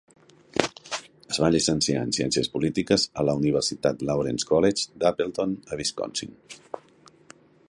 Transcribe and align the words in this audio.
Es 1.33 1.39
va 1.43 1.49
llicenciar 1.55 2.01
en 2.05 2.15
ciències 2.17 2.49
polítiques 2.55 3.05
a 3.11 3.27
la 3.29 3.37
Universitat 3.43 4.03
Lawrence 4.11 4.51
College 4.55 5.01
d'Appleton, 5.05 5.57
a 5.77 5.81
Wisconsin. 5.85 6.39